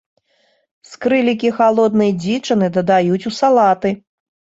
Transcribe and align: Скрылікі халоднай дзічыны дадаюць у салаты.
Скрылікі 0.91 1.51
халоднай 1.57 2.11
дзічыны 2.23 2.67
дадаюць 2.79 3.27
у 3.31 3.33
салаты. 3.41 3.93